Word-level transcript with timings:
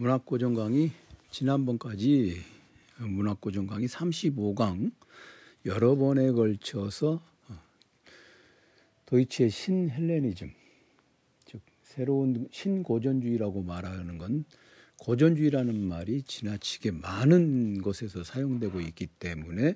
문학고정 0.00 0.54
강의 0.54 0.92
지난번까지 1.30 2.34
문학고정 3.00 3.66
강의 3.66 3.86
35강 3.86 4.92
여러 5.66 5.94
번에 5.94 6.32
걸쳐서 6.32 7.20
도이치의 9.04 9.50
신헬레니즘 9.50 10.52
즉 11.44 11.60
새로운 11.82 12.48
신고전주의라고 12.50 13.60
말하는 13.60 14.16
건 14.16 14.46
고전주의라는 15.00 15.78
말이 15.78 16.22
지나치게 16.22 16.92
많은 16.92 17.82
곳에서 17.82 18.24
사용되고 18.24 18.80
있기 18.80 19.06
때문에 19.06 19.74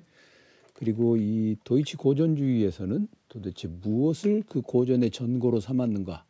그리고 0.73 1.17
이 1.17 1.55
도이치 1.63 1.97
고전주의에서는 1.97 3.07
도대체 3.29 3.67
무엇을 3.67 4.41
그 4.49 4.63
고전의 4.63 5.11
전고로 5.11 5.59
삼았는가 5.59 6.25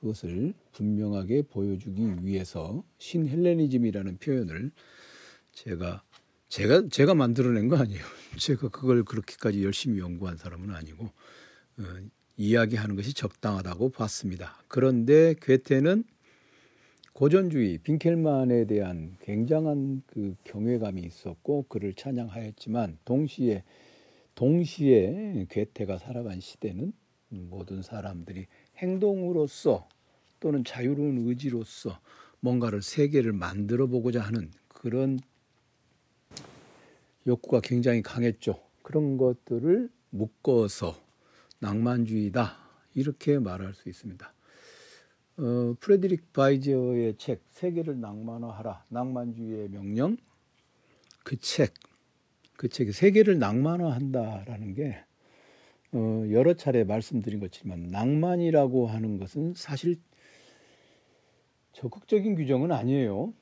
그것을 0.00 0.54
분명하게 0.72 1.42
보여주기 1.42 2.16
위해서 2.22 2.84
신헬레니즘이라는 2.98 4.18
표현을 4.18 4.70
제가 5.52 6.02
제가 6.48 6.88
제가 6.90 7.14
만들어낸 7.14 7.68
거 7.68 7.76
아니에요. 7.76 8.02
제가 8.38 8.68
그걸 8.68 9.04
그렇게까지 9.04 9.64
열심히 9.64 10.00
연구한 10.00 10.36
사람은 10.36 10.70
아니고 10.70 11.04
어, 11.04 11.82
이야기하는 12.36 12.94
것이 12.96 13.14
적당하다고 13.14 13.90
봤습니다. 13.90 14.62
그런데 14.68 15.34
괴테는 15.40 16.04
고전주의 17.14 17.78
빈켈만에 17.78 18.66
대한 18.66 19.16
굉장한 19.22 20.02
그 20.06 20.36
경외감이 20.44 21.00
있었고 21.00 21.64
그를 21.68 21.94
찬양하였지만 21.94 22.98
동시에 23.06 23.64
동시에 24.34 25.46
괴테가 25.48 25.96
살아간 25.96 26.40
시대는 26.40 26.92
모든 27.28 27.80
사람들이 27.80 28.46
행동으로서 28.78 29.88
또는 30.40 30.64
자유로운 30.64 31.28
의지로서 31.28 31.98
뭔가를 32.40 32.82
세계를 32.82 33.32
만들어 33.32 33.86
보고자 33.86 34.20
하는 34.22 34.50
그런 34.68 35.18
욕구가 37.26 37.60
굉장히 37.60 38.02
강했죠. 38.02 38.62
그런 38.82 39.16
것들을 39.16 39.90
묶어서 40.10 41.00
낭만주의다 41.58 42.56
이렇게 42.94 43.38
말할 43.38 43.74
수 43.74 43.88
있습니다. 43.88 44.32
어, 45.38 45.74
프레드릭 45.80 46.32
바이저의 46.32 47.16
책 47.18 47.42
세계를 47.50 48.00
낭만화하라 48.00 48.84
낭만주의의 48.88 49.68
명령 49.68 50.16
그 51.24 51.36
책, 51.40 51.74
그 52.56 52.68
책이 52.68 52.92
세계를 52.92 53.38
낭만화한다라는 53.38 54.74
게 54.74 55.04
어, 55.96 56.24
여러 56.30 56.54
차례 56.54 56.84
말씀드린 56.84 57.40
것처럼 57.40 57.88
낭만이라고 57.88 58.86
하는 58.86 59.18
것은 59.18 59.54
사실 59.56 59.96
적극적인 61.72 62.36
규정은 62.36 62.72
아니에요. 62.72 63.32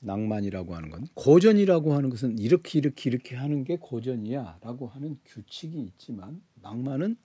낭만이라고 0.00 0.74
하는 0.74 0.90
건 0.90 1.06
고전이라고 1.14 1.94
하는 1.94 2.10
것은 2.10 2.38
이렇게 2.38 2.78
이렇게 2.78 3.08
이렇게 3.08 3.36
하는 3.36 3.64
게 3.64 3.78
고전이야라고 3.80 4.88
하는 4.88 5.18
규칙이 5.24 5.80
있지만 5.80 6.42
낭만은 6.60 7.16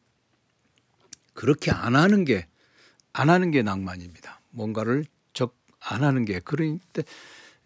그렇게 1.34 1.72
안 1.72 1.96
하는 1.96 2.24
게 2.26 2.48
안 3.14 3.30
하는 3.30 3.52
게 3.52 3.64
낭만입니다. 3.64 4.42
뭔가를 4.52 5.06
적 5.34 5.60
안 5.82 6.04
하는 6.04 6.26
게 6.26 6.40
그러니까 6.40 7.04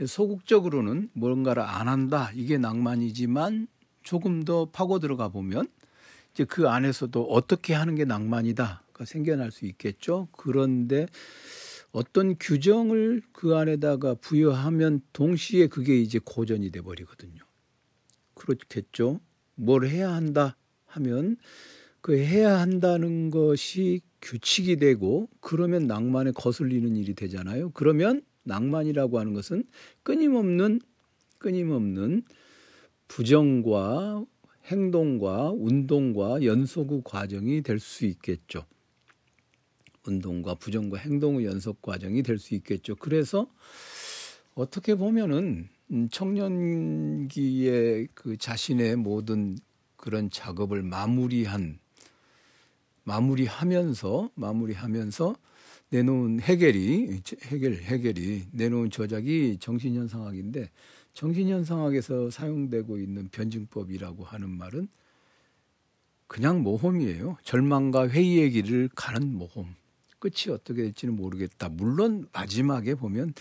소극적으로는 0.05 1.09
뭔가를 1.13 1.63
안 1.63 1.87
한다 1.87 2.31
이게 2.35 2.57
낭만이지만 2.57 3.67
조금 4.03 4.43
더 4.43 4.65
파고 4.65 4.99
들어가 4.99 5.29
보면 5.29 5.67
이제 6.34 6.45
그 6.45 6.67
안에서도 6.67 7.23
어떻게 7.23 7.73
하는 7.73 7.95
게 7.95 8.06
낭만이다가 8.06 9.06
생겨날 9.06 9.52
수 9.52 9.66
있겠죠. 9.66 10.28
그런데 10.31 11.06
어떤 11.92 12.36
규정을 12.39 13.22
그 13.31 13.56
안에다가 13.56 14.16
부여하면 14.16 15.02
동시에 15.14 15.67
그게 15.67 15.95
이제 16.00 16.20
고전이 16.23 16.72
돼 16.72 16.81
버리거든요. 16.81 17.39
그렇겠죠. 18.34 19.20
뭘 19.56 19.86
해야 19.86 20.11
한다 20.11 20.58
하면 20.86 21.38
그 22.02 22.17
해야 22.17 22.60
한다는 22.60 23.30
것이 23.30 24.02
규칙이 24.23 24.77
되고 24.77 25.30
그러면 25.39 25.86
낭만에 25.86 26.32
거슬리는 26.32 26.95
일이 26.95 27.14
되잖아요. 27.14 27.70
그러면 27.72 28.23
낭만이라고 28.43 29.20
하는 29.20 29.33
것은 29.33 29.64
끊임없는 30.02 30.82
끊임없는 31.38 32.23
부정과 33.08 34.26
행동과 34.65 35.51
운동과 35.51 36.43
연속의 36.43 37.01
과정이 37.03 37.61
될 37.61 37.79
수 37.79 38.05
있겠죠. 38.05 38.65
운동과 40.05 40.55
부정과 40.55 40.97
행동의 40.97 41.45
연속 41.45 41.81
과정이 41.81 42.23
될 42.23 42.37
수 42.37 42.55
있겠죠. 42.55 42.95
그래서 42.95 43.47
어떻게 44.55 44.95
보면은 44.95 45.67
청년기에 46.11 48.07
그 48.13 48.37
자신의 48.37 48.97
모든 48.97 49.57
그런 49.95 50.29
작업을 50.29 50.83
마무리한 50.83 51.80
마무리하면서 53.03 54.31
마무리하면서 54.35 55.35
내놓은 55.89 56.39
해결이 56.39 57.21
해결 57.43 57.73
해결이 57.75 58.47
내놓은 58.51 58.89
저작이 58.89 59.57
정신현상학인데 59.59 60.69
정신현상학에서 61.13 62.29
사용되고 62.29 62.97
있는 62.97 63.29
변증법이라고 63.29 64.23
하는 64.23 64.49
말은 64.49 64.87
그냥 66.27 66.63
모험이에요. 66.63 67.37
절망과 67.43 68.09
회의의 68.09 68.51
길을 68.51 68.89
가는 68.95 69.33
모험. 69.33 69.75
끝이 70.19 70.51
어떻게 70.51 70.83
될지는 70.83 71.15
모르겠다. 71.15 71.69
물론 71.69 72.27
마지막에 72.31 72.95
보면 72.95 73.33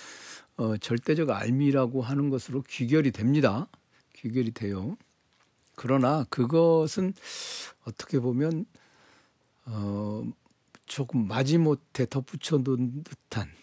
어, 0.56 0.76
절대적 0.76 1.30
알미라고 1.30 2.02
하는 2.02 2.28
것으로 2.28 2.62
귀결이 2.62 3.12
됩니다. 3.12 3.68
귀결이 4.14 4.50
돼요. 4.50 4.96
그러나 5.74 6.24
그것은 6.28 7.14
어떻게 7.84 8.18
보면 8.18 8.66
어, 9.64 10.24
조금 10.84 11.26
마지못해 11.26 12.06
덧붙여 12.06 12.58
둔 12.58 13.04
듯한 13.04 13.48
음, 13.48 13.61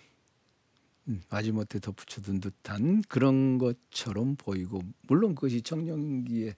마지못해 1.29 1.79
덧붙여 1.79 2.21
둔 2.21 2.39
듯한 2.39 3.01
그런 3.07 3.57
것처럼 3.57 4.35
보이고 4.35 4.81
물론 5.03 5.35
그것이 5.35 5.61
청년기의 5.61 6.55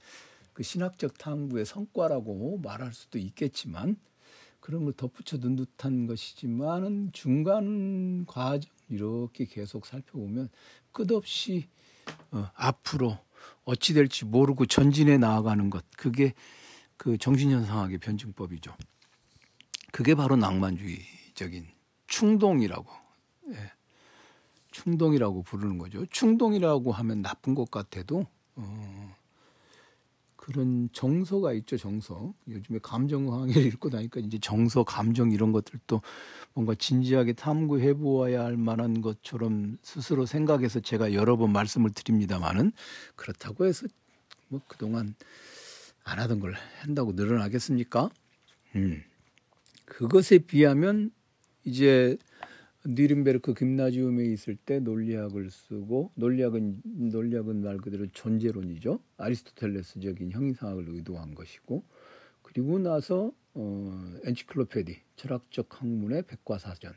그 0.53 0.63
신학적 0.63 1.17
탐구의 1.17 1.65
성과라고 1.65 2.59
말할 2.59 2.93
수도 2.93 3.17
있겠지만 3.17 3.95
그런 4.59 4.83
걸 4.83 4.93
덧붙여 4.93 5.39
둔 5.39 5.55
듯한 5.55 6.05
것이지만은 6.05 7.11
중간 7.13 8.25
과정 8.25 8.71
이렇게 8.89 9.45
계속 9.45 9.85
살펴보면 9.85 10.49
끝없이 10.91 11.67
어, 12.31 12.49
앞으로 12.55 13.17
어찌 13.63 13.93
될지 13.93 14.25
모르고 14.25 14.65
전진해 14.65 15.17
나아가는 15.17 15.69
것 15.69 15.83
그게 15.97 16.33
그 16.97 17.17
정신현상학의 17.17 17.97
변증법이죠. 17.97 18.75
그게 19.91 20.13
바로 20.13 20.35
낭만주의적인 20.35 21.67
충동이라고 22.07 22.91
예, 23.49 23.71
충동이라고 24.71 25.43
부르는 25.43 25.77
거죠. 25.77 26.05
충동이라고 26.07 26.91
하면 26.91 27.21
나쁜 27.21 27.55
것 27.55 27.69
같아도 27.69 28.25
어, 28.55 29.15
그런 30.35 30.89
정서가 30.91 31.53
있죠, 31.53 31.77
정서. 31.77 32.33
요즘에 32.47 32.79
감정항해를 32.81 33.65
읽고 33.67 33.89
나니까 33.89 34.19
이제 34.21 34.39
정서, 34.39 34.83
감정 34.83 35.31
이런 35.31 35.51
것들도 35.51 36.01
뭔가 36.53 36.73
진지하게 36.73 37.33
탐구해 37.33 37.93
보아야 37.93 38.43
할 38.43 38.57
만한 38.57 39.01
것처럼 39.01 39.77
스스로 39.83 40.25
생각해서 40.25 40.79
제가 40.79 41.13
여러 41.13 41.37
번 41.37 41.51
말씀을 41.51 41.91
드립니다만은 41.91 42.71
그렇다고 43.15 43.65
해서 43.65 43.87
뭐 44.47 44.61
그동안 44.67 45.15
안 46.03 46.19
하던 46.19 46.39
걸 46.39 46.55
한다고 46.79 47.11
늘어나겠습니까? 47.13 48.09
음. 48.75 49.03
그것에 49.85 50.39
비하면 50.39 51.11
이제 51.63 52.17
니른베르크 52.85 53.53
김나지움에 53.53 54.25
있을 54.25 54.55
때 54.55 54.79
논리학을 54.79 55.51
쓰고 55.51 56.11
논리학은 56.15 56.81
논리학은 56.83 57.61
말 57.61 57.77
그대로 57.77 58.07
존재론이죠. 58.07 58.99
아리스토텔레스적인 59.17 60.31
형이상학을 60.31 60.85
의도한 60.89 61.35
것이고 61.35 61.83
그리고 62.41 62.79
나서 62.79 63.31
어 63.53 64.13
엔치클로페디 64.25 64.99
철학적 65.15 65.79
학문의 65.79 66.23
백과사전 66.23 66.93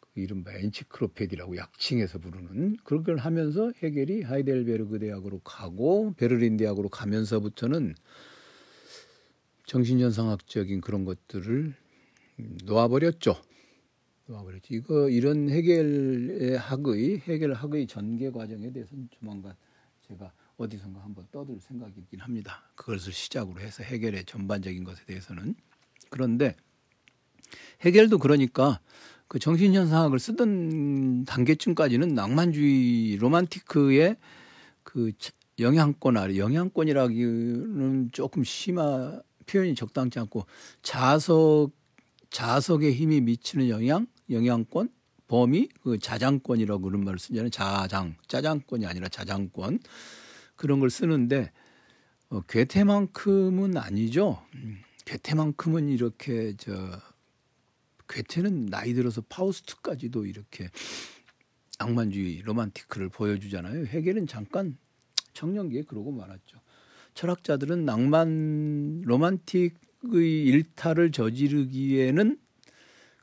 그 0.00 0.20
이른바 0.20 0.52
엔치클로페디라고 0.52 1.56
약칭해서 1.56 2.18
부르는 2.18 2.76
그런 2.84 3.04
걸 3.04 3.16
하면서 3.16 3.72
해겔이 3.82 4.22
하이델베르그 4.22 4.98
대학으로 4.98 5.38
가고 5.40 6.12
베를린 6.18 6.58
대학으로 6.58 6.90
가면서부터는 6.90 7.94
정신현상학적인 9.64 10.82
그런 10.82 11.04
것들을 11.04 11.74
놓아버렸죠. 12.64 13.36
놓아버렸죠. 14.28 14.74
이거 14.74 15.08
이런 15.08 15.48
해결의 15.48 16.56
학의 16.58 17.20
해결 17.20 17.54
학의 17.54 17.86
전개 17.86 18.30
과정에 18.30 18.70
대해서는 18.72 19.08
조만간 19.10 19.54
제가 20.06 20.32
어디선가 20.56 21.00
한번 21.00 21.26
떠들 21.30 21.58
생각이긴 21.60 22.20
합니다. 22.20 22.62
그것을 22.74 23.12
시작으로 23.12 23.60
해서 23.60 23.82
해결의 23.82 24.24
전반적인 24.24 24.84
것에 24.84 25.04
대해서는 25.06 25.54
그런데 26.10 26.56
해결도 27.80 28.18
그러니까 28.18 28.80
그 29.28 29.38
정신현상학을 29.38 30.18
쓰던 30.18 31.24
단계쯤까지는 31.24 32.14
낭만주의 32.14 33.16
로만티크의 33.16 34.16
그 34.82 35.12
영향권 35.58 36.16
아래 36.16 36.36
영향권이라기는 36.38 38.10
조금 38.12 38.44
심한 38.44 39.22
표현이 39.46 39.74
적당치 39.74 40.18
않고 40.18 40.46
자석 40.82 41.70
자석의 42.30 42.94
힘이 42.94 43.20
미치는 43.20 43.68
영향 43.68 44.06
영향권 44.30 44.90
범위 45.26 45.68
그 45.82 45.98
자장권이라고 45.98 46.82
그런 46.82 47.04
말을 47.04 47.18
쓰잖아요 47.18 47.50
자장 47.50 48.16
짜장권이 48.26 48.86
아니라 48.86 49.08
자장권 49.08 49.80
그런 50.56 50.80
걸 50.80 50.90
쓰는데 50.90 51.52
어, 52.30 52.40
괴테만큼은 52.42 53.76
아니죠 53.76 54.42
음, 54.54 54.78
괴테만큼은 55.04 55.88
이렇게 55.88 56.54
저 56.58 56.72
괴테는 58.08 58.66
나이 58.66 58.94
들어서 58.94 59.22
파우스트까지도 59.28 60.26
이렇게 60.26 60.68
낭만주의 61.78 62.42
로만티크를 62.42 63.08
보여주잖아요. 63.08 63.86
해결은 63.86 64.26
잠깐 64.26 64.76
청년기에 65.34 65.82
그러고 65.82 66.10
말았죠. 66.10 66.58
철학자들은 67.14 67.84
낭만 67.84 69.02
로만틱의 69.04 70.44
일탈을 70.44 71.12
저지르기에는 71.12 72.38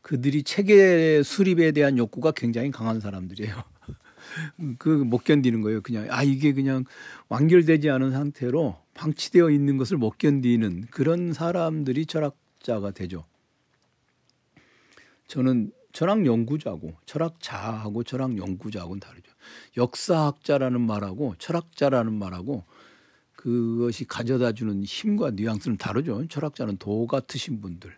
그들이 0.06 0.44
체계 0.44 1.24
수립에 1.24 1.72
대한 1.72 1.98
욕구가 1.98 2.32
굉장히 2.34 2.70
강한 2.70 3.00
사람들이에요. 3.00 3.56
그 4.78 5.04
못 5.04 5.24
견디는 5.24 5.62
거예요. 5.62 5.82
그냥 5.82 6.06
아 6.12 6.22
이게 6.22 6.54
그냥 6.54 6.86
완결되지 7.28 7.90
않은 7.90 8.12
상태로 8.12 8.78
방치되어 8.94 9.50
있는 9.50 9.78
것을 9.78 9.98
못 9.98 10.20
견디는 10.20 10.90
그런 10.92 11.34
사람들이 11.34 12.06
철학자가 12.06 12.92
되죠. 12.92 13.26
저는 15.28 15.72
철학 15.92 16.24
연구자고 16.28 16.94
철학자하고 17.08 18.04
철학 18.04 18.38
연구자하고는 18.38 19.00
다르죠. 19.00 19.32
역사학자라는 19.76 20.82
말하고 20.82 21.34
철학자라는 21.40 22.14
말하고 22.14 22.64
그것이 23.36 24.06
가져다 24.06 24.52
주는 24.52 24.84
힘과 24.84 25.32
뉘앙스는 25.32 25.78
다르죠. 25.78 26.28
철학자는 26.28 26.78
도 26.78 27.08
같으신 27.08 27.60
분들 27.60 27.98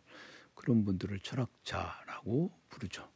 그런 0.68 0.84
분들을 0.84 1.18
철학자라고 1.22 2.52
부르죠. 2.68 3.10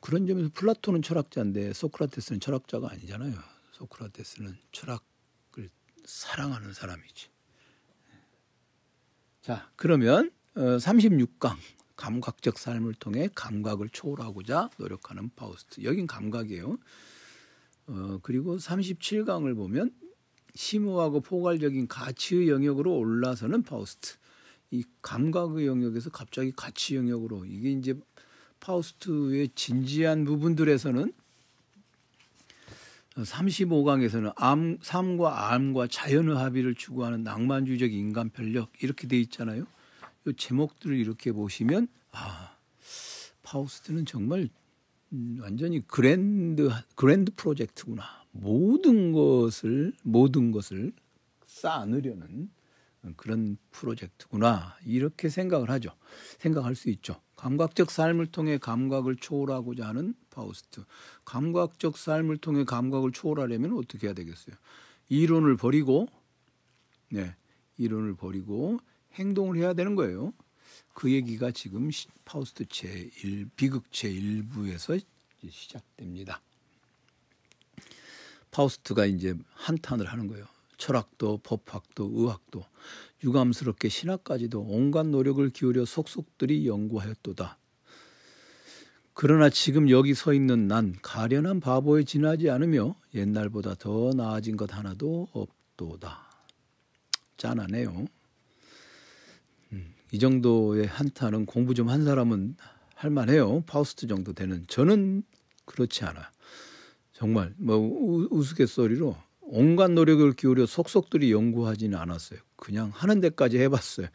그런 0.00 0.26
점에서 0.26 0.50
플라톤은 0.52 1.00
철학자인데 1.00 1.74
소크라테스는 1.74 2.40
철학자가 2.40 2.90
아니잖아요. 2.90 3.36
소크라테스는 3.70 4.58
철학을 4.72 5.70
사랑하는 6.04 6.72
사람이지. 6.72 7.28
자, 9.42 9.70
그러면 9.76 10.32
36강 10.56 11.52
어, 11.52 11.56
감각적 11.94 12.58
삶을 12.58 12.94
통해 12.94 13.28
감각을 13.32 13.88
초월하고자 13.90 14.70
노력하는 14.78 15.30
파우스트. 15.36 15.84
여긴 15.84 16.08
감각이에요. 16.08 16.78
어, 17.86 18.18
그리고 18.22 18.56
37강을 18.56 19.54
보면 19.54 19.94
심오하고 20.56 21.20
포괄적인 21.20 21.86
가치의 21.86 22.48
영역으로 22.48 22.92
올라서는 22.92 23.62
파우스트. 23.62 24.16
이 24.70 24.84
감각의 25.02 25.66
영역에서 25.66 26.10
갑자기 26.10 26.52
가치 26.52 26.96
영역으로 26.96 27.44
이게 27.44 27.70
이제 27.70 27.94
파우스트의 28.60 29.50
진지한 29.54 30.24
부분들에서는 30.24 31.12
35강에서는 33.16 34.32
앎, 34.36 34.78
삶과 34.82 35.52
앎과 35.52 35.86
자연의 35.86 36.36
합의를 36.36 36.74
추구하는 36.74 37.22
낭만주의적 37.22 37.92
인간 37.92 38.28
편력 38.28 38.70
이렇게 38.82 39.08
돼 39.08 39.18
있잖아요. 39.20 39.66
이 40.26 40.32
제목들을 40.36 40.96
이렇게 40.96 41.32
보시면 41.32 41.88
아 42.12 42.56
파우스트는 43.42 44.04
정말 44.04 44.48
음, 45.12 45.38
완전히 45.40 45.86
grand 45.86 46.68
grand 46.94 47.32
프로젝트구나. 47.34 48.04
모든 48.32 49.12
것을 49.12 49.94
모든 50.02 50.50
것을 50.52 50.92
싸안으려는 51.46 52.50
그런 53.16 53.56
프로젝트구나 53.70 54.76
이렇게 54.84 55.28
생각을 55.28 55.70
하죠. 55.70 55.90
생각할 56.38 56.74
수 56.74 56.90
있죠. 56.90 57.20
감각적 57.36 57.90
삶을 57.90 58.26
통해 58.26 58.58
감각을 58.58 59.16
초월하고자 59.16 59.86
하는 59.86 60.14
파우스트. 60.30 60.84
감각적 61.24 61.96
삶을 61.96 62.38
통해 62.38 62.64
감각을 62.64 63.12
초월하려면 63.12 63.76
어떻게 63.76 64.06
해야 64.06 64.14
되겠어요? 64.14 64.56
이론을 65.08 65.56
버리고 65.56 66.08
네 67.10 67.36
이론을 67.76 68.16
버리고 68.16 68.78
행동을 69.14 69.56
해야 69.58 69.74
되는 69.74 69.94
거예요. 69.94 70.32
그 70.94 71.12
얘기가 71.12 71.50
지금 71.50 71.90
파우스트 72.24 72.64
제1 72.64 73.50
비극 73.54 73.90
제1부에서 73.90 75.00
시작됩니다. 75.48 76.40
파우스트가 78.50 79.04
이제 79.04 79.34
한탄을 79.52 80.06
하는 80.06 80.26
거예요. 80.26 80.46
철학도 80.76 81.38
법학도 81.38 82.10
의학도 82.14 82.64
유감스럽게 83.24 83.88
신학까지도 83.88 84.60
온갖 84.60 85.06
노력을 85.06 85.48
기울여 85.50 85.84
속속들이 85.84 86.66
연구하였도다. 86.66 87.58
그러나 89.14 89.48
지금 89.48 89.88
여기 89.88 90.14
서 90.14 90.34
있는 90.34 90.68
난 90.68 90.94
가련한 91.00 91.60
바보에 91.60 92.04
지나지 92.04 92.50
않으며 92.50 92.94
옛날보다 93.14 93.74
더 93.74 94.10
나아진 94.14 94.56
것 94.56 94.76
하나도 94.76 95.28
없도다. 95.32 96.20
짠하네요. 97.38 98.06
이 100.12 100.18
정도의 100.18 100.86
한타는 100.86 101.46
공부 101.46 101.74
좀 101.74 101.88
한 101.88 102.04
사람은 102.04 102.56
할 102.94 103.10
만해요. 103.10 103.62
파우스트 103.66 104.06
정도 104.06 104.32
되는. 104.32 104.64
저는 104.68 105.22
그렇지 105.64 106.04
않아. 106.04 106.30
정말 107.12 107.54
뭐 107.56 107.76
우스갯소리로 108.30 109.16
온갖 109.48 109.90
노력을 109.92 110.30
기울여 110.32 110.66
속속들이 110.66 111.32
연구하지는 111.32 111.96
않았어요. 111.98 112.40
그냥 112.56 112.90
하는 112.92 113.20
데까지 113.20 113.58
해봤어요. 113.58 114.08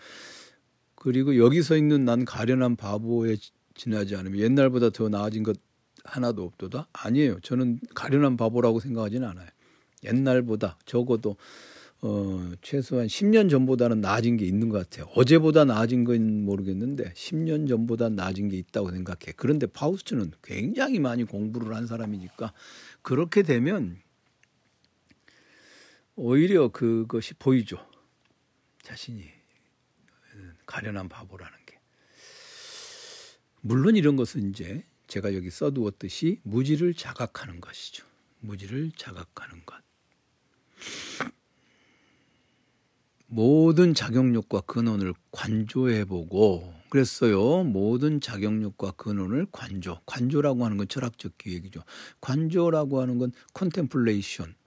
그리고 0.95 1.37
여기 1.37 1.61
서 1.63 1.77
있는 1.77 2.05
난 2.05 2.25
가련한 2.25 2.75
바보에 2.75 3.37
지나지 3.73 4.15
않으면 4.15 4.39
옛날보다 4.39 4.89
더 4.89 5.09
나아진 5.09 5.43
것 5.43 5.57
하나도 6.03 6.43
없도다? 6.43 6.87
아니에요. 6.93 7.39
저는 7.41 7.79
가련한 7.95 8.37
바보라고 8.37 8.79
생각하지는 8.79 9.27
않아요. 9.27 9.47
옛날보다 10.03 10.77
적어도 10.85 11.37
어, 12.03 12.51
최소한 12.63 13.05
10년 13.05 13.49
전보다는 13.49 14.01
나아진 14.01 14.35
게 14.35 14.45
있는 14.45 14.69
것 14.69 14.79
같아요. 14.79 15.07
어제보다 15.13 15.65
나아진 15.65 16.03
건 16.03 16.43
모르겠는데 16.43 17.13
10년 17.13 17.69
전보다 17.69 18.09
나아진 18.09 18.49
게 18.49 18.57
있다고 18.57 18.91
생각해. 18.91 19.33
그런데 19.35 19.67
파우스트는 19.67 20.31
굉장히 20.43 20.99
많이 20.99 21.23
공부를 21.23 21.75
한 21.75 21.85
사람이니까 21.85 22.53
그렇게 23.03 23.43
되면 23.43 23.97
오히려 26.23 26.67
그것이 26.67 27.33
보이죠. 27.33 27.83
자신이 28.83 29.27
가련한 30.67 31.09
바보라는 31.09 31.57
게. 31.65 31.79
물론 33.61 33.95
이런 33.95 34.15
것은 34.17 34.51
이제 34.51 34.85
제가 35.07 35.33
여기 35.33 35.49
써두었듯이 35.49 36.39
무지를 36.43 36.93
자각하는 36.93 37.59
것이죠. 37.59 38.05
무지를 38.39 38.91
자각하는 38.95 39.65
것. 39.65 39.81
모든 43.25 43.95
작용력과 43.95 44.61
근원을 44.61 45.15
관조해보고 45.31 46.71
그랬어요. 46.91 47.63
모든 47.63 48.21
작용력과 48.21 48.91
근원을 48.91 49.47
관조. 49.51 49.99
관조라고 50.05 50.65
하는 50.65 50.77
건 50.77 50.87
철학적 50.87 51.39
기획이죠. 51.39 51.83
관조라고 52.19 53.01
하는 53.01 53.17
건 53.17 53.31
컨템플레이션. 53.55 54.60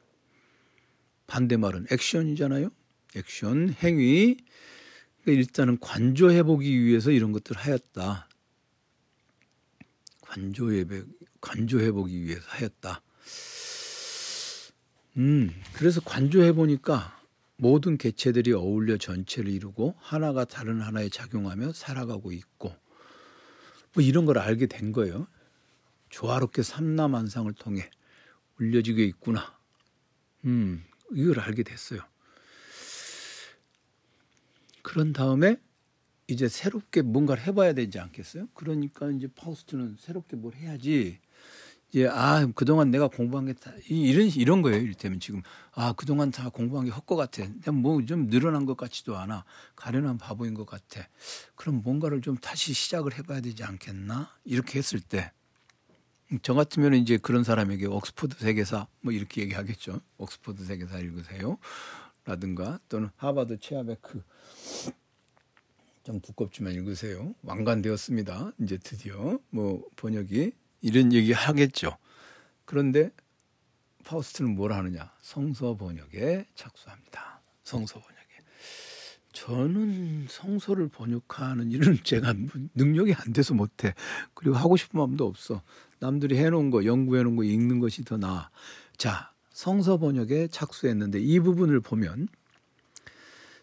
반대말은 1.26 1.87
액션이잖아요. 1.90 2.71
액션, 3.16 3.75
행위. 3.83 4.37
그러니까 5.23 5.40
일단은 5.40 5.78
관조해보기 5.81 6.85
위해서 6.85 7.11
이런 7.11 7.33
것들을 7.33 7.61
하였다. 7.61 8.28
관조해, 10.21 10.85
관조해보기 11.40 12.25
위해서 12.25 12.43
하였다. 12.47 13.02
음, 15.16 15.50
그래서 15.75 16.00
관조해보니까 16.00 17.21
모든 17.57 17.97
개체들이 17.97 18.52
어울려 18.52 18.97
전체를 18.97 19.50
이루고 19.50 19.95
하나가 19.99 20.45
다른 20.45 20.81
하나에 20.81 21.09
작용하며 21.09 21.73
살아가고 21.73 22.33
있고 22.33 22.75
뭐 23.95 24.02
이런 24.02 24.25
걸 24.25 24.38
알게 24.38 24.66
된 24.66 24.93
거예요. 24.93 25.28
조화롭게 26.11 26.62
삼라만상을 26.62 27.52
통해 27.54 27.88
울려지고 28.59 29.00
있구나. 29.00 29.57
음, 30.45 30.85
이걸 31.12 31.40
알게 31.40 31.62
됐어요. 31.62 32.00
그런 34.82 35.12
다음에 35.12 35.56
이제 36.26 36.49
새롭게 36.49 37.02
뭔가를 37.02 37.42
해봐야 37.46 37.73
되지 37.75 37.99
않겠어요? 37.99 38.49
그러니까 38.54 39.11
이제 39.11 39.28
파우스트는 39.34 39.96
새롭게 40.00 40.37
뭘 40.37 40.54
해야지 40.54 41.18
이제 41.90 42.08
아 42.08 42.46
그동안 42.54 42.90
내가 42.90 43.08
공부한 43.08 43.46
게 43.46 43.52
다 43.54 43.73
이런 43.88 44.26
이런 44.28 44.62
거예요. 44.62 44.78
이를테면 44.80 45.20
지금 45.20 45.42
아 45.73 45.92
그동안 45.92 46.30
다 46.30 46.49
공부한 46.49 46.87
게 46.87 46.90
헛것 46.90 47.16
같아. 47.16 47.44
뭐 47.73 48.00
좀 48.06 48.28
늘어난 48.28 48.66
것 48.66 48.76
같지도 48.76 49.16
않아. 49.16 49.44
가련한 49.76 50.18
바보인 50.18 50.54
것 50.54 50.66
같아. 50.66 51.06
그럼 51.54 51.82
뭔가를 51.84 52.20
좀 52.20 52.37
다시 52.37 52.73
시작을 52.73 53.16
해봐야 53.18 53.40
되지 53.40 53.62
않겠나? 53.64 54.30
이렇게 54.44 54.78
했을 54.78 55.00
때. 55.00 55.30
저 56.42 56.54
같으면 56.54 56.94
이제 56.94 57.16
그런 57.16 57.44
사람에게 57.44 57.86
옥스퍼드 57.86 58.38
세계사 58.38 58.86
뭐 59.00 59.12
이렇게 59.12 59.42
얘기하겠죠. 59.42 60.00
옥스퍼드 60.18 60.64
세계사 60.64 60.98
읽으세요. 60.98 61.58
라든가 62.24 62.80
또는 62.88 63.10
하버드 63.16 63.58
체하베크 63.61 64.23
좀 66.04 66.20
두껍지만 66.20 66.72
읽으세요. 66.74 67.34
완간되었습니다. 67.42 68.52
이제 68.60 68.78
드디어 68.78 69.38
뭐 69.50 69.84
번역이 69.96 70.52
이런 70.82 71.12
얘기 71.12 71.32
하겠죠. 71.32 71.96
그런데 72.64 73.10
파우스트는 74.04 74.54
뭘 74.54 74.72
하느냐? 74.72 75.12
성서 75.20 75.76
번역에 75.76 76.46
착수합니다. 76.54 77.40
성서 77.62 77.94
번역에. 77.94 78.14
저는 79.32 80.26
성서를 80.28 80.88
번역하는 80.88 81.72
일은 81.72 81.98
제가 82.04 82.34
능력이 82.74 83.14
안 83.14 83.32
돼서 83.32 83.54
못해. 83.54 83.94
그리고 84.34 84.56
하고 84.56 84.76
싶은 84.76 84.98
마음도 84.98 85.26
없어. 85.26 85.62
남들이 86.04 86.37
해놓은 86.37 86.70
거, 86.70 86.84
연구해놓은 86.84 87.34
거 87.34 87.44
읽는 87.44 87.78
것이 87.78 88.04
더 88.04 88.18
나아. 88.18 88.50
자, 88.99 89.32
성서 89.49 89.96
번역에 89.96 90.49
착수했는데 90.49 91.18
이 91.18 91.40
부분을 91.40 91.80
보면 91.80 92.28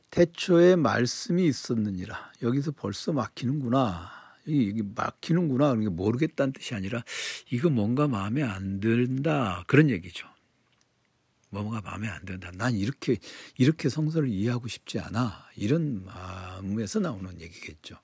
태초에 0.10 0.76
말씀이 0.76 1.46
있었느니라. 1.46 2.32
여기서 2.42 2.72
벌써 2.72 3.14
막히는구나. 3.14 4.10
이게 4.48 4.82
막히는구나. 4.96 5.70
그러니까 5.70 5.92
모르겠다는 5.92 6.54
뜻이 6.54 6.74
아니라 6.74 7.04
이거 7.52 7.70
뭔가 7.70 8.08
마음에 8.08 8.42
안 8.42 8.80
든다. 8.80 9.66
그런 9.68 9.92
얘기죠. 9.92 10.28
뭔가 11.52 11.80
마음에 11.82 12.08
안 12.08 12.26
든다. 12.26 12.50
난 12.56 12.74
이렇게, 12.74 13.18
이렇게 13.60 13.88
성서를 13.88 14.30
이해하고 14.30 14.68
싶지 14.68 14.98
않아. 15.00 15.46
이런 15.58 16.04
마음에서 16.06 17.02
나오는 17.02 17.40
얘기겠죠. 17.40 17.98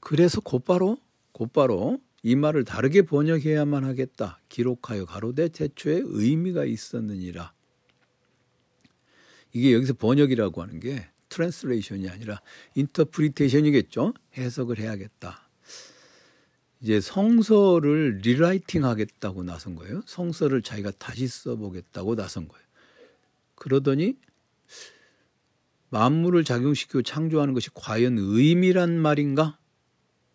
그래서 0.00 0.40
곧바로, 0.40 0.96
곧바로 1.32 2.00
이 2.26 2.36
말을 2.36 2.64
다르게 2.64 3.02
번역해야만 3.02 3.84
하겠다. 3.84 4.40
기록하여 4.48 5.04
가로되 5.04 5.48
태초에 5.48 6.00
의미가 6.04 6.64
있었느니라. 6.64 7.52
이게 9.52 9.74
여기서 9.74 9.92
번역이라고 9.92 10.62
하는 10.62 10.80
게 10.80 11.06
translation이 11.28 12.08
아니라 12.08 12.40
interpretation이겠죠. 12.76 14.14
해석을 14.38 14.78
해야겠다. 14.78 15.50
이제 16.80 16.98
성서를 16.98 18.20
rewriting 18.22 18.86
하겠다고 18.86 19.42
나선 19.44 19.74
거예요. 19.74 20.00
성서를 20.06 20.62
자기가 20.62 20.92
다시 20.92 21.26
써보겠다고 21.28 22.14
나선 22.14 22.48
거예요. 22.48 22.64
그러더니 23.54 24.16
만물을 25.90 26.42
작용시키고 26.44 27.02
창조하는 27.02 27.52
것이 27.52 27.68
과연 27.74 28.16
의미란 28.18 28.98
말인가? 28.98 29.58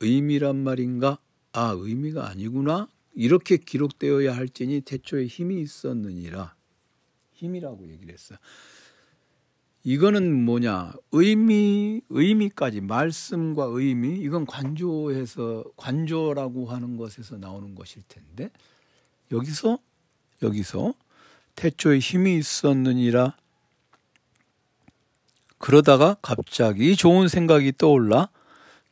의미란 0.01 0.55
말인가? 0.57 1.17
아, 1.59 1.75
의미가 1.77 2.29
아니구나. 2.29 2.87
이렇게 3.13 3.57
기록되어야 3.57 4.33
할지니 4.33 4.79
태초에 4.81 5.25
힘이 5.25 5.61
있었느니라. 5.61 6.55
힘이라고 7.33 7.89
얘기를 7.89 8.13
했어요. 8.13 8.37
이거는 9.83 10.45
뭐냐 10.45 10.93
의미 11.11 12.01
의미까지 12.09 12.79
말씀과 12.79 13.65
의미 13.71 14.19
이건 14.19 14.45
관조에서 14.45 15.65
관조라고 15.75 16.67
하는 16.67 16.95
것에서 16.95 17.37
나오는 17.37 17.75
것일 17.75 18.03
텐데 18.07 18.51
여기서 19.31 19.79
여기서 20.43 20.93
태초에 21.55 21.99
힘이 21.99 22.37
있었느니라 22.37 23.37
그러다가 25.57 26.17
갑자기 26.21 26.97
좋은 26.97 27.29
생각이 27.29 27.73
떠올라 27.77 28.29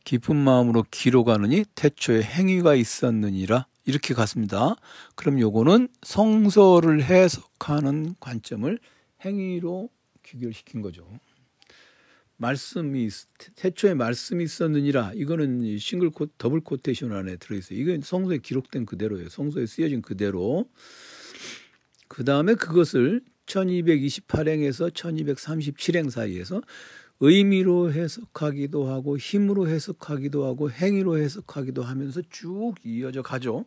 깊은 0.08 0.36
마음으로 0.36 0.86
기록하느니 0.90 1.66
태초에 1.74 2.22
행위가 2.22 2.74
있었느니라 2.74 3.66
이렇게 3.84 4.14
갔습니다. 4.14 4.74
그럼 5.16 5.38
요거는 5.38 5.88
성서를 6.00 7.04
해석하는 7.04 8.14
관점을 8.18 8.78
행위로 9.22 9.90
귀결시킨 10.22 10.80
거죠. 10.80 11.06
말씀이 12.38 13.10
태초에 13.56 13.92
말씀이 13.92 14.42
있었느니라 14.44 15.12
이거는 15.14 15.76
single 15.76 16.08
quo 16.08 16.24
double 16.38 16.60
quotation 16.60 17.12
안에 17.12 17.36
들어 17.36 17.58
있어요. 17.58 17.78
이건 17.78 18.00
성서에 18.00 18.38
기록된 18.38 18.86
그대로예요. 18.86 19.28
성서에 19.28 19.66
쓰여진 19.66 20.00
그대로. 20.00 20.70
그 22.08 22.24
다음에 22.24 22.54
그것을 22.54 23.20
1228행에서 23.44 24.90
1237행 24.90 26.08
사이에서 26.08 26.62
의미로 27.20 27.92
해석하기도 27.92 28.88
하고 28.88 29.18
힘으로 29.18 29.68
해석하기도 29.68 30.46
하고 30.46 30.70
행위로 30.70 31.18
해석하기도 31.18 31.82
하면서 31.82 32.22
쭉 32.30 32.74
이어져 32.84 33.22
가죠. 33.22 33.64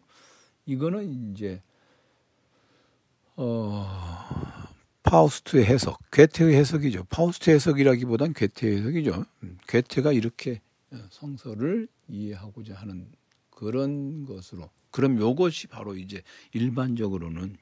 이거는 0.65 1.33
이제 1.33 1.61
어 3.35 3.87
파우스트의 5.03 5.65
해석, 5.65 5.99
괴테의 6.11 6.55
해석이죠. 6.55 7.05
파우스트 7.09 7.49
해석이라기보단 7.49 8.33
괴테의 8.33 8.77
해석이죠. 8.77 9.25
음, 9.43 9.57
괴테가 9.67 10.13
이렇게 10.13 10.61
어, 10.91 10.97
성서를 11.09 11.87
이해하고자 12.07 12.75
하는 12.75 13.11
그런 13.49 14.25
것으로. 14.25 14.69
그럼 14.91 15.19
요것이 15.19 15.67
바로 15.67 15.95
이제 15.95 16.21
일반적으로는 16.53 17.57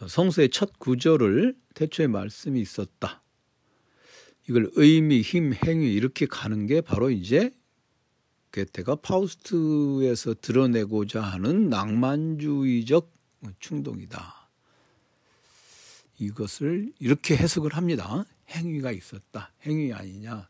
어, 0.00 0.08
성서의 0.08 0.50
첫 0.50 0.78
구절을 0.78 1.56
태초에 1.74 2.06
말씀이 2.06 2.60
있었다. 2.60 3.21
이걸 4.48 4.70
의미, 4.74 5.22
힘, 5.22 5.52
행위 5.54 5.92
이렇게 5.92 6.26
가는 6.26 6.66
게 6.66 6.80
바로 6.80 7.10
이제 7.10 7.54
괴테가 8.52 8.96
파우스트에서 8.96 10.34
드러내고자 10.40 11.22
하는 11.22 11.68
낭만주의적 11.68 13.10
충동이다. 13.60 14.48
이것을 16.18 16.92
이렇게 16.98 17.36
해석을 17.36 17.74
합니다. 17.74 18.24
행위가 18.50 18.92
있었다. 18.92 19.52
행위 19.62 19.92
아니냐. 19.92 20.48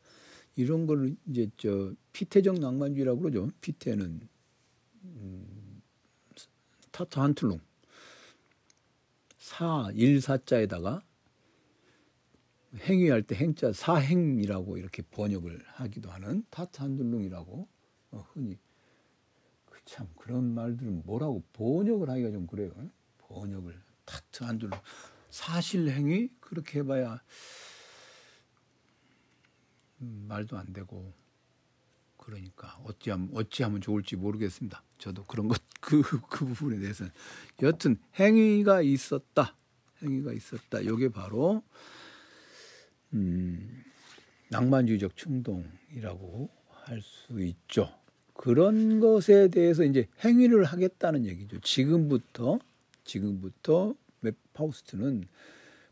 이런 0.57 0.87
걸 0.87 1.15
이제 1.29 1.49
저 1.57 1.93
피히테적 2.13 2.59
낭만주의라고 2.59 3.21
그러죠. 3.21 3.51
피히테는 3.61 4.29
음, 5.05 5.83
Tathandlung 6.91 7.61
사 9.39 9.91
일사자에다가 9.95 11.03
행위할 12.81 13.23
때 13.23 13.35
행자 13.35 13.73
사행이라고 13.73 14.79
이렇게 14.79 15.03
번역을 15.03 15.63
하기도 15.67 16.11
하는 16.11 16.45
Tathandlung이라고 16.51 17.69
어, 18.13 18.27
흔히 18.33 18.59
그 19.67 19.83
참 19.85 20.09
그런 20.17 20.55
말들은 20.55 21.03
뭐라고 21.05 21.43
번역을 21.53 22.09
하기가 22.09 22.31
좀 22.31 22.47
그래요. 22.47 22.73
번역을 23.19 23.81
Tathandlung 24.05 24.79
사실 25.31 25.89
행위 25.91 26.29
그렇게 26.41 26.81
해봐야 26.81 27.23
음, 30.01 30.27
말도 30.29 30.57
안 30.57 30.73
되고 30.73 31.13
그러니까 32.17 32.79
어찌하면 32.85 33.31
어찌하면 33.35 33.81
좋을지 33.81 34.17
모르겠습니다. 34.17 34.83
저도 34.99 35.25
그런 35.25 35.49
것 35.49 35.61
그그 35.81 36.21
그 36.31 36.45
부분에 36.47 36.79
대해서는 36.79 37.11
여튼 37.63 37.97
행위가 38.19 38.83
있었다. 38.83 39.57
행위가 40.03 40.33
있었다. 40.33 40.81
이게 40.81 41.09
바로 41.09 41.63
음, 43.15 43.83
낭만주의적 44.51 45.17
충동이라고 45.17 46.49
할 46.85 47.01
수 47.03 47.41
있죠. 47.41 47.89
그런 48.35 49.01
것에 49.01 49.49
대해서 49.49 49.85
이제 49.85 50.09
행위를 50.25 50.65
하겠다는 50.65 51.27
얘기죠. 51.27 51.61
지금부터 51.61 52.59
지금부터 53.05 53.95
파우스트는 54.53 55.25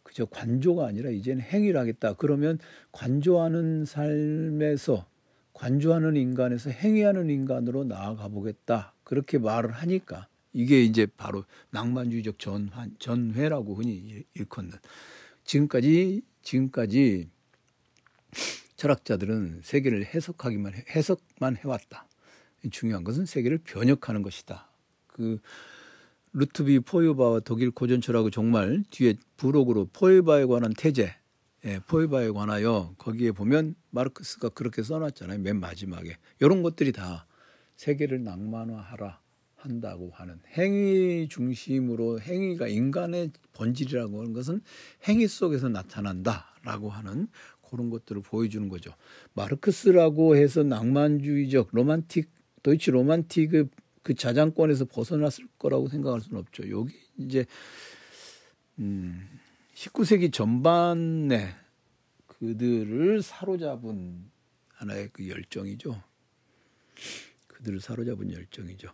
그저 0.03 0.25
관조가 0.27 0.87
아니라 0.87 1.11
이제는 1.11 1.43
행위를 1.43 1.79
하겠다. 1.79 2.15
그러면 2.15 2.59
관조하는 2.93 3.85
삶에서 3.85 5.07
관조하는 5.53 6.17
인간에서 6.17 6.71
행위하는 6.71 7.31
인간으로 7.31 7.85
나아가 7.85 8.29
보겠다. 8.29 8.95
그렇게 9.05 9.39
말을 9.39 9.71
하니까 9.71 10.27
이게 10.53 10.83
이제 10.83 11.07
바로 11.17 11.45
낭만주의적 11.71 12.39
전환, 12.39 12.97
전회라고 12.99 13.75
흔히 13.75 14.25
일컫는 14.35 14.73
지금까지 15.45 16.23
지금까지 16.43 17.29
철학자들은 18.77 19.61
세계를 19.63 20.07
해석하기만 20.07 20.73
해석만 20.91 21.57
해왔다. 21.57 22.07
중요한 22.71 23.05
것은 23.05 23.27
세계를 23.27 23.59
변혁하는 23.59 24.23
것이다. 24.23 24.71
그 25.07 25.39
루트비 26.33 26.81
포유바와 26.81 27.41
독일 27.41 27.71
고전 27.71 28.01
철학의 28.01 28.31
정말 28.31 28.85
뒤에 28.91 29.15
부록으로 29.37 29.89
포유바에 29.93 30.45
관한 30.47 30.73
태제, 30.73 31.15
예, 31.65 31.81
포유바에 31.81 32.31
관하여 32.31 32.95
거기에 32.99 33.33
보면 33.33 33.75
마르크스가 33.91 34.51
그렇게 34.51 34.83
써놨잖아요. 34.83 35.41
맨 35.41 35.59
마지막에 35.59 36.17
이런 36.41 36.63
것들이 36.63 36.93
다 36.93 37.27
세계를 37.77 38.23
낭만화하라 38.23 39.21
한다고 39.61 40.11
하는 40.15 40.41
행위 40.57 41.29
중심으로 41.29 42.21
행위가 42.21 42.69
인간의 42.69 43.31
본질이라고 43.53 44.21
하는 44.21 44.33
것은 44.33 44.63
행위 45.07 45.29
속에서 45.29 45.69
나타난다라고 45.69 46.91
하는 46.91 47.29
그런 47.69 47.91
것들을 47.91 48.23
보여주는 48.23 48.69
거죠. 48.69 48.93
마르크스라고 49.35 50.37
해서 50.37 50.63
낭만주의적 50.63 51.69
로만틱 51.73 52.31
도이치 52.63 52.91
로만틱의 52.91 53.69
그 54.03 54.15
자장권에서 54.15 54.87
벗어났을 54.87 55.47
거라고 55.59 55.89
생각할 55.89 56.21
수는 56.21 56.41
없죠. 56.41 56.69
여기 56.71 56.95
이제 57.19 57.47
음 58.79 59.29
19세기 59.75 60.33
전반에 60.33 61.55
그들을 62.27 63.23
사로잡은 63.23 64.31
하나의 64.69 65.11
그 65.13 65.29
열정이죠. 65.29 66.03
그들을 67.47 67.81
사로잡은 67.81 68.33
열정이죠. 68.33 68.89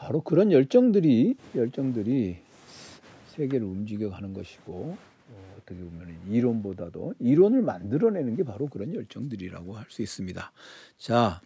바로 0.00 0.22
그런 0.22 0.50
열정들이 0.50 1.36
열정들이 1.54 2.38
세계를 3.36 3.66
움직여 3.66 4.08
가는 4.08 4.32
것이고 4.32 4.96
어, 5.28 5.56
떻게 5.66 5.78
보면 5.78 6.18
이론보다도 6.30 7.14
이론을 7.20 7.60
만들어내는 7.60 8.34
게 8.34 8.42
바로 8.42 8.66
그런 8.66 8.94
열정들이라고 8.94 9.74
할 9.74 9.84
수 9.90 10.00
있습니다. 10.00 10.52
자, 10.96 11.42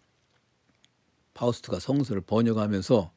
파우스트가 1.33 1.79
성서를 1.79 2.21
번역하면서 2.21 3.11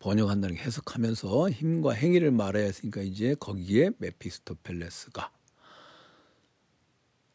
번역한다는 0.00 0.56
게 0.56 0.62
해석하면서 0.62 1.50
힘과 1.50 1.92
행위를 1.92 2.32
말해야 2.32 2.64
했으니까 2.64 3.02
이제 3.02 3.36
거기에 3.38 3.92
메피스토펠레스가 3.98 5.30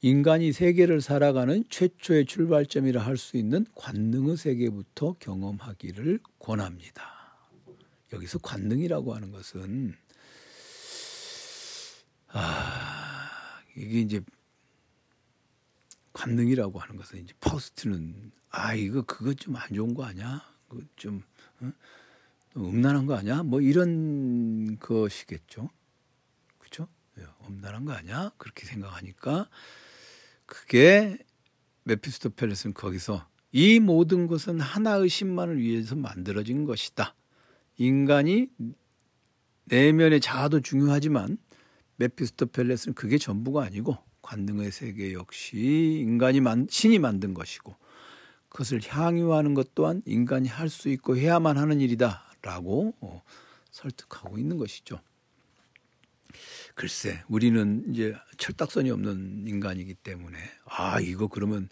인간이 0.01 0.51
세계를 0.51 1.00
살아가는 1.00 1.63
최초의 1.70 2.25
출발점이라 2.25 3.01
할 3.01 3.16
수 3.16 3.38
있는 3.38 3.66
관능의 3.74 4.36
세계부터 4.36 5.16
경험하기를 5.20 6.20
권합니다. 6.39 7.16
여기서 8.14 8.40
관능이라고 8.40 9.14
하는 9.14 9.32
것은 9.32 9.96
아 12.30 13.30
이게 13.76 14.02
이제 14.02 14.22
관능이라고 16.14 16.80
하는 16.80 16.98
것은 16.98 17.20
이제 17.20 17.34
파우스트는 17.40 18.32
아 18.50 18.74
이거 18.74 19.02
그거 19.04 19.34
좀 19.34 19.56
안 19.56 19.74
좋은 19.74 19.94
거 19.94 20.04
아니야? 20.06 20.42
그좀 20.70 21.22
어? 21.62 21.72
음란한 22.58 23.06
거 23.06 23.16
아니야? 23.16 23.44
뭐 23.44 23.62
이런 23.62 24.78
것이겠죠. 24.80 25.70
그렇죠? 26.58 26.88
음란한 27.48 27.86
거 27.86 27.94
아니야? 27.94 28.32
그렇게 28.38 28.66
생각하니까 28.66 29.50
그게 30.46 31.18
메피스토펠레스는 31.84 32.74
거기서 32.74 33.28
이 33.52 33.80
모든 33.80 34.28
것은 34.28 34.60
하나의 34.60 35.10
신만을 35.10 35.60
위해서 35.60 35.96
만들어진 35.96 36.66
것이다. 36.66 37.16
인간이 37.77 38.50
내면의 39.65 40.22
자아도 40.22 40.62
중요하지만 40.62 41.38
메피스토펠레스는 41.98 42.93
그게 42.96 43.17
전부가 43.17 43.63
아니고 43.63 43.98
관능의 44.22 44.72
세계 44.72 45.13
역시 45.13 46.01
인간이 46.01 46.41
만, 46.41 46.67
신이 46.69 47.00
만든 47.00 47.34
것이고 47.34 47.75
그것을 48.50 48.81
향유하는 48.84 49.53
것 49.53 49.74
또한 49.75 50.01
인간이 50.05 50.48
할 50.48 50.69
수 50.69 50.89
있고 50.89 51.17
해야만 51.17 51.57
하는 51.57 51.79
일이다라고 51.81 52.93
어, 53.01 53.24
설득하고 53.72 54.38
있는 54.38 54.57
것이죠. 54.57 55.00
글쎄, 56.75 57.24
우리는 57.27 57.86
이제 57.91 58.15
철딱선이 58.38 58.91
없는 58.91 59.48
인간이기 59.48 59.96
때문에 59.96 60.38
아 60.65 61.00
이거 61.00 61.27
그러면 61.27 61.69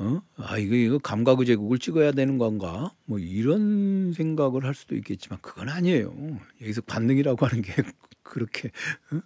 어? 0.00 0.22
아, 0.36 0.56
이거, 0.56 0.74
이거 0.74 0.98
감가구 0.98 1.44
제국을 1.44 1.78
찍어야 1.78 2.12
되는 2.12 2.38
건가? 2.38 2.94
뭐 3.04 3.18
이런 3.18 4.14
생각을 4.14 4.64
할 4.64 4.74
수도 4.74 4.96
있겠지만 4.96 5.38
그건 5.42 5.68
아니에요. 5.68 6.40
여기서 6.62 6.80
관능이라고 6.82 7.44
하는 7.44 7.60
게 7.60 7.74
그렇게 8.22 8.70
어? 9.12 9.20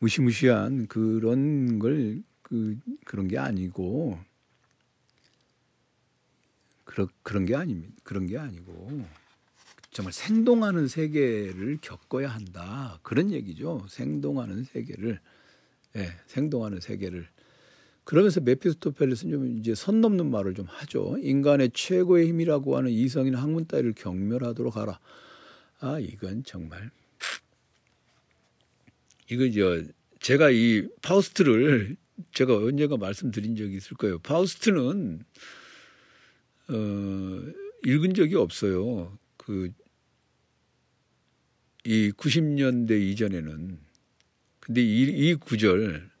무시무시한 0.00 0.88
그런 0.88 1.78
걸 1.78 2.22
그, 2.42 2.76
그런 3.04 3.28
게 3.28 3.38
아니고 3.38 4.18
그러, 6.84 7.08
그런 7.22 7.44
게 7.44 7.54
아닙니다. 7.54 7.94
그런 8.02 8.26
게 8.26 8.38
아니고 8.38 9.04
정말 9.92 10.12
생동하는 10.12 10.88
세계를 10.88 11.78
겪어야 11.80 12.28
한다. 12.28 12.98
그런 13.02 13.30
얘기죠. 13.30 13.86
생동하는 13.88 14.64
세계를. 14.64 15.20
예, 15.94 16.00
네, 16.00 16.08
생동하는 16.26 16.80
세계를 16.80 17.28
그러면서 18.06 18.40
메피스토펠레스는 18.40 19.32
좀 19.32 19.58
이제 19.58 19.74
선 19.74 20.00
넘는 20.00 20.30
말을 20.30 20.54
좀 20.54 20.64
하죠. 20.66 21.18
인간의 21.20 21.72
최고의 21.74 22.28
힘이라고 22.28 22.76
하는 22.78 22.90
이성인 22.90 23.34
학문 23.34 23.66
따위를 23.66 23.92
경멸하도록 23.92 24.74
하라. 24.76 24.98
아, 25.80 25.98
이건 25.98 26.42
정말 26.44 26.90
이거 29.30 29.50
저 29.50 29.82
제가 30.20 30.50
이 30.50 30.88
파우스트를 31.02 31.96
제가 32.32 32.56
언젠가 32.56 32.96
말씀드린 32.96 33.56
적이 33.56 33.76
있을 33.76 33.98
거예요. 33.98 34.18
파우스트는 34.20 35.20
어 36.68 37.42
읽은 37.84 38.14
적이 38.14 38.36
없어요. 38.36 39.18
그 39.36 39.70
이 41.86 42.10
90년대 42.10 43.00
이전에는 43.00 43.78
근데 44.58 44.82
이, 44.82 45.02
이 45.02 45.34
구절 45.36 46.10
어, 46.10 46.15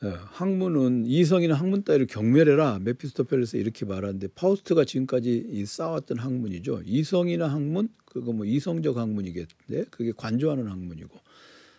학문은 0.00 1.06
이성이나 1.06 1.54
학문 1.54 1.82
따위를 1.82 2.06
경멸해라. 2.06 2.78
메피스토펠레스 2.80 3.56
이렇게 3.56 3.84
말하는데 3.84 4.28
파우스트가 4.28 4.84
지금까지 4.84 5.64
쌓았던 5.66 6.18
학문이죠. 6.18 6.82
이성이나 6.84 7.48
학문 7.48 7.88
그거 8.04 8.32
뭐 8.32 8.46
이성적 8.46 8.96
학문이겠는데 8.96 9.86
그게 9.90 10.12
관조하는 10.16 10.68
학문이고 10.68 11.18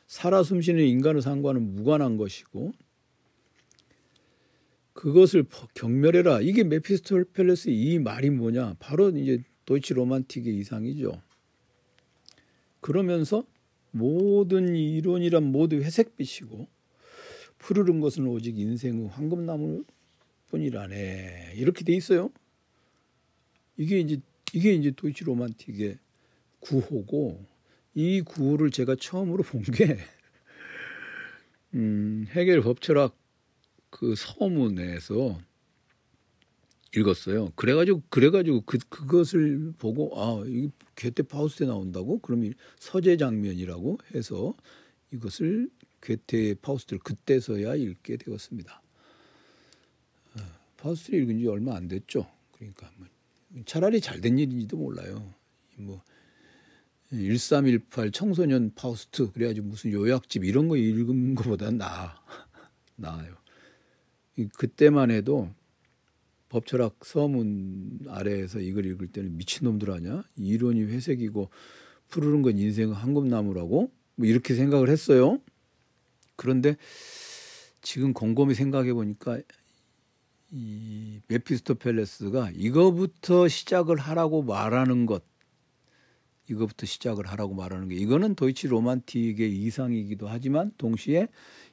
살아 0.07 0.43
숨쉬는 0.43 0.83
인간의 0.85 1.21
삶과는 1.21 1.75
무관한 1.75 2.17
것이고 2.17 2.73
그것을 4.93 5.45
경멸해라. 5.75 6.41
이게 6.41 6.65
메피스토펠레스 6.65 7.69
이 7.69 7.99
말이 7.99 8.29
뭐냐? 8.31 8.75
바로 8.79 9.09
이제 9.11 9.41
deutsche 9.65 9.93
Romantik의 9.93 10.57
이상이죠. 10.57 11.21
그러면서 12.81 13.45
모든 13.91 14.75
이론이란 14.75 15.43
모두 15.43 15.77
회색빛이고 15.77 16.67
푸르른 17.59 17.99
것은 18.01 18.25
오직 18.27 18.57
인생의 18.57 19.09
황금나무 19.09 19.83
뿐이라네. 20.49 21.53
이렇게 21.55 21.83
돼 21.85 21.93
있어요. 21.93 22.31
이게 23.77 23.99
이제 23.99 24.19
이게 24.53 24.73
이제 24.73 24.91
deutsche 24.91 25.23
Romantik의 25.25 25.99
구호고 26.59 27.45
이 27.95 28.21
구호를 28.21 28.71
제가 28.71 28.95
처음으로 28.95 29.43
본 29.43 29.61
게 29.63 29.97
음, 31.75 32.25
헤겔 32.31 32.61
법철학 32.61 33.15
그 33.89 34.15
서문에서 34.15 35.39
읽었어요. 36.95 37.51
그래가지고 37.55 38.01
그래가지고 38.09 38.61
그 38.61 38.79
그것을 38.89 39.73
보고 39.77 40.11
아 40.19 40.43
이 40.47 40.69
괴테 40.95 41.23
파우스트에 41.23 41.67
나온다고 41.67 42.19
그러면 42.19 42.53
서재 42.79 43.17
장면이라고 43.17 43.99
해서 44.15 44.55
이것을 45.13 45.69
괴테의 46.01 46.55
파우스트를 46.55 46.99
그때서야 46.99 47.75
읽게 47.75 48.17
되었습니다. 48.17 48.81
어, 50.35 50.39
파우스트를 50.77 51.23
읽은 51.23 51.39
지 51.39 51.47
얼마 51.47 51.75
안 51.75 51.87
됐죠. 51.87 52.29
그러니까 52.53 52.91
뭐 52.97 53.07
차라리 53.65 54.01
잘 54.01 54.21
된 54.21 54.37
일인지도 54.37 54.77
몰라요. 54.77 55.33
뭐 55.77 56.01
1318 57.11 58.11
청소년 58.11 58.71
파우스트 58.75 59.31
그래가지고 59.31 59.67
무슨 59.67 59.91
요약집 59.91 60.43
이런 60.43 60.67
거 60.67 60.77
읽은 60.77 61.35
것보다 61.35 61.71
나아 61.71 62.15
나아요. 62.95 63.35
그때만 64.57 65.11
해도 65.11 65.49
법철학 66.49 66.99
서문 67.03 67.99
아래에서 68.07 68.59
이걸 68.59 68.85
읽을 68.85 69.07
때는 69.07 69.37
미친놈들 69.37 69.91
아냐? 69.91 70.23
이론이 70.37 70.83
회색이고 70.83 71.49
푸르른 72.07 72.41
건 72.41 72.57
인생의 72.57 72.95
황금나무라고? 72.95 73.91
뭐 74.15 74.27
이렇게 74.27 74.55
생각을 74.55 74.89
했어요. 74.89 75.39
그런데 76.39 76.77
지금 77.81 78.13
곰곰이 78.13 78.53
생각해 78.53 78.93
보니까 78.93 79.41
이 80.51 81.19
메피스토펠레스가 81.27 82.51
이거부터 82.55 83.49
시작을 83.49 83.97
하라고 83.97 84.41
말하는 84.41 85.05
것 85.05 85.21
이거부터 86.47 86.85
시작을 86.85 87.27
하라고 87.27 87.53
말하는 87.53 87.89
게 87.89 87.95
이거는 87.95 88.35
도이치 88.35 88.67
로만틱의 88.67 89.53
이상이기도 89.53 90.29
하지만 90.29 90.71
동시에 90.77 91.27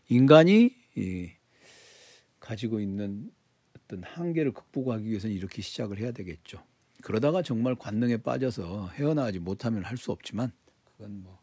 인간이 0.09 0.75
이 0.97 1.31
가지고 2.41 2.81
있는 2.81 3.31
어떤 3.79 4.03
한계를 4.03 4.51
극복하기 4.53 5.07
위해서는 5.07 5.35
이렇게 5.35 5.63
시작을 5.63 5.99
해야 5.99 6.11
되겠죠. 6.11 6.61
그러다가 7.03 7.41
정말 7.41 7.77
관능에 7.77 8.17
빠져서 8.17 8.89
헤어나가지 8.89 9.39
못하면 9.39 9.85
할 9.85 9.97
수 9.97 10.11
없지만 10.11 10.51
그건 10.85 11.23
뭐 11.23 11.39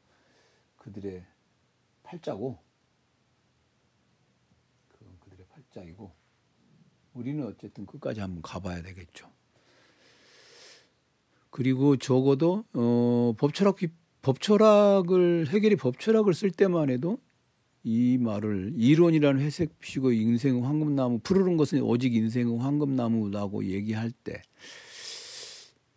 그들의 0.78 1.24
팔자고 2.04 2.60
입장이고 5.74 6.12
우리는 7.14 7.46
어쨌든 7.46 7.86
끝까지 7.86 8.22
한번 8.22 8.42
가봐야 8.42 8.82
되겠죠. 8.82 9.30
그리고 11.50 11.98
적어도 11.98 12.64
어, 12.74 13.34
법철학 13.38 13.78
법철학을 14.22 15.50
해결이 15.50 15.76
법철학을 15.76 16.34
쓸 16.34 16.50
때만 16.52 16.90
해도 16.90 17.20
이 17.84 18.18
말을 18.18 18.74
이론이라는 18.78 19.42
회색 19.42 19.78
피고 19.80 20.12
인생 20.12 20.64
황금나무 20.64 21.20
푸르른 21.20 21.58
것은 21.58 21.82
오직 21.82 22.16
인생은 22.16 22.58
황금나무라고 22.58 23.66
얘기할 23.66 24.12
때 24.12 24.42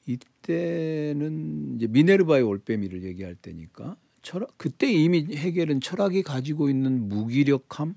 이때는 0.07 1.77
이제 1.77 1.87
미네르바의 1.87 2.43
올빼미를 2.43 3.05
얘기할 3.05 3.37
때니까 3.37 3.97
철학 4.23 4.59
그때 4.59 4.91
이미 4.91 5.25
해결은 5.33 5.81
철학이 5.81 6.23
가지고 6.25 6.69
있는 6.69 7.09
무기력함 7.09 7.95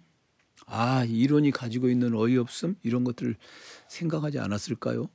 아 0.71 1.03
이론이 1.03 1.51
가지고 1.51 1.89
있는 1.89 2.13
어이없음 2.13 2.75
이런 2.83 3.03
것들을 3.03 3.35
생각하지 3.87 4.39
않았을까요? 4.39 5.09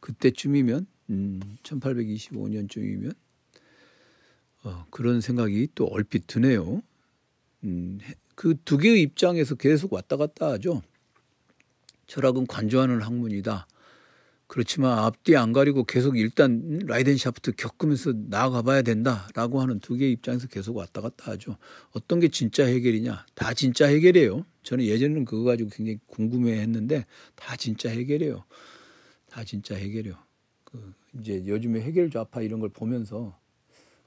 그때쯤이면 0.00 0.86
음, 1.10 1.40
1825년쯤이면 1.62 3.14
어, 4.64 4.86
그런 4.90 5.20
생각이 5.20 5.68
또 5.74 5.86
얼핏 5.86 6.26
드네요. 6.26 6.82
음, 7.64 7.98
그 8.34 8.54
두 8.64 8.78
개의 8.78 9.02
입장에서 9.02 9.54
계속 9.54 9.92
왔다 9.92 10.16
갔다 10.16 10.50
하죠. 10.52 10.82
철학은 12.06 12.46
관조하는 12.46 13.02
학문이다. 13.02 13.66
그렇지만 14.50 14.98
앞뒤 14.98 15.36
안 15.36 15.52
가리고 15.52 15.84
계속 15.84 16.18
일단 16.18 16.80
라이덴 16.84 17.16
샤프트 17.16 17.52
겪으면서 17.52 18.14
나아가 18.16 18.62
봐야 18.62 18.82
된다라고 18.82 19.60
하는 19.60 19.78
두 19.78 19.94
개의 19.94 20.10
입장에서 20.10 20.48
계속 20.48 20.76
왔다 20.76 21.00
갔다 21.00 21.30
하죠. 21.30 21.56
어떤 21.92 22.18
게 22.18 22.26
진짜 22.26 22.64
해결이냐? 22.64 23.26
다 23.36 23.54
진짜 23.54 23.86
해결이에요. 23.86 24.44
저는 24.64 24.86
예전에는 24.86 25.24
그거 25.24 25.44
가지고 25.44 25.70
굉장히 25.70 26.00
궁금해 26.08 26.58
했는데 26.62 27.06
다 27.36 27.54
진짜 27.54 27.90
해결이에요. 27.90 28.42
다 29.30 29.44
진짜 29.44 29.76
해결이요. 29.76 30.18
그 30.64 30.94
이제 31.20 31.46
요즘에 31.46 31.80
해결 31.82 32.10
좌파 32.10 32.42
이런 32.42 32.58
걸 32.58 32.70
보면서 32.70 33.38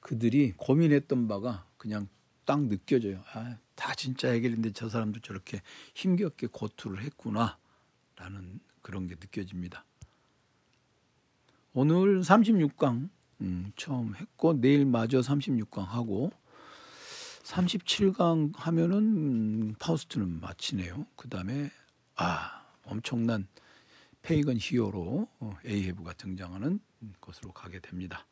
그들이 0.01 0.51
고민했던 0.57 1.29
바가 1.29 1.65
그냥 1.77 2.09
딱 2.43 2.67
느껴져요. 2.67 3.23
아, 3.31 3.59
다 3.75 3.95
진짜 3.95 4.29
해결인데 4.29 4.73
저 4.73 4.89
사람도 4.89 5.21
저렇게 5.21 5.61
힘겹게 5.95 6.47
고투를 6.47 7.01
했구나라는 7.01 8.59
그런 8.81 9.07
게 9.07 9.15
느껴집니다. 9.15 9.85
오늘 11.75 12.21
36강 12.21 13.09
음, 13.41 13.71
처음 13.75 14.15
했고 14.15 14.53
내일 14.53 14.85
마저 14.85 15.19
36강 15.19 15.83
하고 15.83 16.31
37강 17.43 18.55
하면은 18.55 18.97
음, 18.97 19.75
파우스트는 19.79 20.39
마치네요. 20.39 21.07
그 21.15 21.29
다음에 21.29 21.71
아 22.15 22.63
엄청난 22.83 23.47
페이건 24.21 24.57
히어로 24.59 25.27
어, 25.39 25.57
에이헤브가 25.65 26.13
등장하는 26.13 26.79
것으로 27.19 27.51
가게 27.51 27.79
됩니다. 27.79 28.27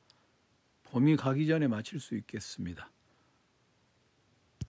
봄이 0.83 1.15
가기 1.15 1.47
전에 1.47 1.67
마칠 1.67 1.99
수 1.99 2.15
있겠습니다. 2.15 2.91